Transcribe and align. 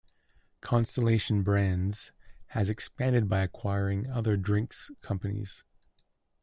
Constellation 0.61 1.43
Brands 1.43 2.11
has 2.57 2.71
expanded 2.71 3.29
by 3.29 3.41
acquiring 3.41 4.09
other 4.09 4.35
drinks 4.35 4.89
companies. 4.99 5.63